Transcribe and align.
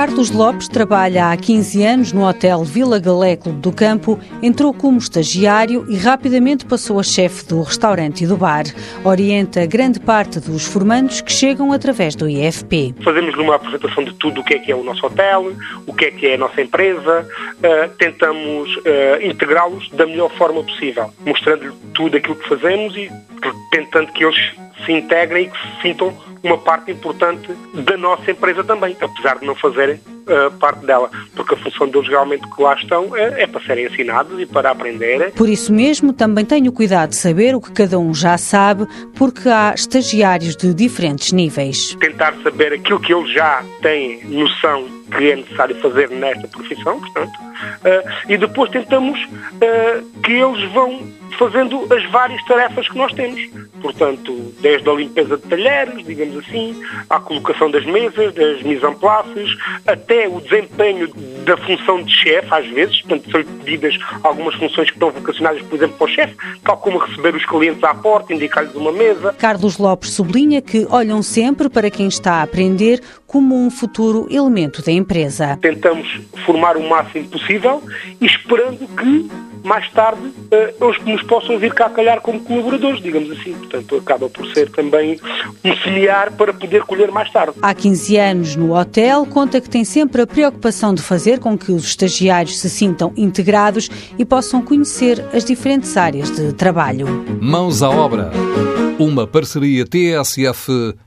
Carlos 0.00 0.30
Lopes 0.30 0.66
trabalha 0.66 1.30
há 1.30 1.36
15 1.36 1.82
anos 1.84 2.12
no 2.12 2.26
Hotel 2.26 2.64
Vila 2.64 2.98
Galé 2.98 3.36
Clube 3.36 3.60
do 3.60 3.70
Campo, 3.70 4.18
entrou 4.42 4.72
como 4.72 4.96
estagiário 4.96 5.84
e 5.88 5.96
rapidamente 5.96 6.64
passou 6.64 6.98
a 6.98 7.02
chefe 7.02 7.44
do 7.46 7.60
restaurante 7.60 8.24
e 8.24 8.26
do 8.26 8.36
bar. 8.36 8.64
Orienta 9.04 9.66
grande 9.66 10.00
parte 10.00 10.40
dos 10.40 10.64
formandos 10.64 11.20
que 11.20 11.30
chegam 11.30 11.72
através 11.72 12.14
do 12.14 12.28
IFP. 12.28 12.94
Fazemos 13.04 13.34
uma 13.36 13.56
apresentação 13.56 14.02
de 14.02 14.14
tudo 14.14 14.40
o 14.40 14.44
que 14.44 14.54
é 14.54 14.58
que 14.58 14.72
é 14.72 14.74
o 14.74 14.82
nosso 14.82 15.04
hotel, 15.04 15.52
o 15.86 15.92
que 15.92 16.06
é 16.06 16.10
que 16.10 16.26
é 16.28 16.34
a 16.34 16.38
nossa 16.38 16.62
empresa, 16.62 17.26
uh, 17.58 17.88
tentamos 17.98 18.74
uh, 18.76 19.22
integrá-los 19.22 19.90
da 19.90 20.06
melhor 20.06 20.30
forma 20.30 20.62
possível, 20.62 21.10
mostrando-lhe 21.26 21.72
tudo 21.92 22.16
aquilo 22.16 22.36
que 22.36 22.48
fazemos 22.48 22.96
e 22.96 23.10
tentando 23.70 24.12
que 24.12 24.24
eles 24.24 24.52
se 24.84 24.92
integrem 24.92 25.44
e 25.44 25.50
que 25.50 25.58
se 25.58 25.82
sintam 25.82 26.16
uma 26.42 26.56
parte 26.56 26.90
importante 26.90 27.52
da 27.74 27.96
nossa 27.96 28.30
empresa 28.30 28.64
também, 28.64 28.96
apesar 29.00 29.38
de 29.38 29.46
não 29.46 29.54
fazerem 29.54 29.96
uh, 29.96 30.50
parte 30.58 30.86
dela, 30.86 31.10
porque 31.34 31.54
a 31.54 31.56
função 31.58 31.88
deles 31.88 32.08
realmente 32.08 32.48
que 32.48 32.62
lá 32.62 32.74
estão 32.74 33.14
é, 33.14 33.42
é, 33.42 33.46
para 33.46 33.60
serem 33.62 33.86
ensinados 33.86 34.40
e 34.40 34.46
para 34.46 34.70
aprenderem. 34.70 35.30
Por 35.32 35.48
isso 35.48 35.72
mesmo, 35.72 36.12
também 36.12 36.44
tenho 36.44 36.72
cuidado 36.72 37.10
de 37.10 37.16
saber 37.16 37.54
o 37.54 37.60
que 37.60 37.72
cada 37.72 37.98
um 37.98 38.14
já 38.14 38.38
sabe, 38.38 38.86
porque 39.16 39.48
há 39.48 39.74
estagiários 39.74 40.56
de 40.56 40.72
diferentes 40.72 41.32
níveis. 41.32 41.94
Tentar 42.00 42.34
saber 42.42 42.72
aquilo 42.72 43.00
que 43.00 43.12
eles 43.12 43.32
já 43.32 43.62
têm 43.82 44.24
noção 44.24 45.00
que 45.10 45.32
é 45.32 45.36
necessário 45.36 45.74
fazer 45.80 46.08
nesta 46.10 46.46
profissão, 46.48 47.00
portanto, 47.00 47.32
uh, 47.34 48.10
e 48.28 48.38
depois 48.38 48.70
tentamos 48.70 49.20
uh, 49.24 50.20
que 50.22 50.32
eles 50.32 50.72
vão 50.72 51.00
fazendo 51.40 51.88
as 51.90 52.04
várias 52.10 52.44
tarefas 52.44 52.86
que 52.86 52.98
nós 52.98 53.10
temos. 53.14 53.40
Portanto, 53.80 54.52
desde 54.60 54.86
a 54.90 54.92
limpeza 54.92 55.38
de 55.38 55.42
talheres, 55.44 56.04
digamos 56.04 56.36
assim, 56.36 56.78
à 57.08 57.18
colocação 57.18 57.70
das 57.70 57.86
mesas, 57.86 58.34
das 58.34 58.62
mise 58.62 58.84
en 58.84 58.94
places, 58.94 59.56
até 59.86 60.28
o 60.28 60.38
desempenho 60.42 61.08
da 61.46 61.56
função 61.56 62.02
de 62.02 62.12
chefe, 62.14 62.48
às 62.50 62.66
vezes, 62.66 63.00
portanto, 63.00 63.30
são 63.30 63.42
pedidas 63.42 63.98
algumas 64.22 64.54
funções 64.56 64.88
que 64.88 64.96
estão 64.96 65.10
vocacionadas, 65.10 65.62
por 65.62 65.76
exemplo, 65.76 65.96
para 65.96 66.04
o 66.04 66.08
chefe, 66.08 66.36
tal 66.62 66.76
como 66.76 66.98
receber 66.98 67.34
os 67.34 67.46
clientes 67.46 67.82
à 67.82 67.94
porta, 67.94 68.34
indicar-lhes 68.34 68.74
uma 68.74 68.92
mesa. 68.92 69.34
Carlos 69.38 69.78
Lopes 69.78 70.10
sublinha 70.10 70.60
que 70.60 70.86
olham 70.90 71.22
sempre 71.22 71.70
para 71.70 71.90
quem 71.90 72.06
está 72.06 72.34
a 72.34 72.42
aprender 72.42 73.00
como 73.30 73.54
um 73.54 73.70
futuro 73.70 74.26
elemento 74.28 74.82
da 74.82 74.90
empresa. 74.90 75.56
Tentamos 75.62 76.20
formar 76.44 76.76
o 76.76 76.88
máximo 76.88 77.28
possível 77.28 77.80
e 78.20 78.26
esperando 78.26 78.88
que 78.96 79.30
mais 79.62 79.88
tarde 79.92 80.20
uh, 80.20 80.84
eles 80.84 81.00
nos 81.04 81.22
possam 81.22 81.56
vir 81.56 81.72
cá 81.72 81.88
calhar 81.88 82.20
como 82.20 82.40
colaboradores, 82.40 83.00
digamos 83.00 83.30
assim. 83.30 83.52
Portanto, 83.52 83.98
acaba 83.98 84.28
por 84.28 84.52
ser 84.52 84.68
também 84.70 85.20
um 85.64 85.76
semear 85.76 86.32
para 86.32 86.52
poder 86.52 86.82
colher 86.82 87.12
mais 87.12 87.30
tarde. 87.30 87.52
Há 87.62 87.72
15 87.72 88.16
anos 88.16 88.56
no 88.56 88.76
hotel, 88.76 89.24
conta 89.26 89.60
que 89.60 89.70
tem 89.70 89.84
sempre 89.84 90.22
a 90.22 90.26
preocupação 90.26 90.92
de 90.92 91.00
fazer 91.00 91.38
com 91.38 91.56
que 91.56 91.70
os 91.70 91.84
estagiários 91.84 92.58
se 92.58 92.68
sintam 92.68 93.12
integrados 93.16 93.88
e 94.18 94.24
possam 94.24 94.60
conhecer 94.60 95.24
as 95.32 95.44
diferentes 95.44 95.96
áreas 95.96 96.32
de 96.32 96.52
trabalho. 96.52 97.06
Mãos 97.40 97.80
à 97.80 97.90
obra. 97.90 98.32
Uma 98.98 99.24
parceria 99.24 99.84
TSF-IEFP. 99.86 100.98